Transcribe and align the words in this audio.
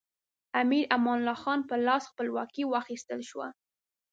امیر 0.61 0.83
امان 0.95 1.17
الله 1.21 1.37
خان 1.43 1.59
په 1.69 1.75
لاس 1.87 2.03
خپلواکي 2.11 2.63
واخیستل 2.67 3.21
شوه. 3.29 3.47